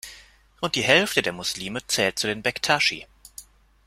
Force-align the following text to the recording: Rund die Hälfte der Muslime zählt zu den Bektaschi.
Rund 0.63 0.73
die 0.73 0.81
Hälfte 0.81 1.21
der 1.21 1.31
Muslime 1.31 1.85
zählt 1.85 2.17
zu 2.17 2.25
den 2.25 2.41
Bektaschi. 2.41 3.05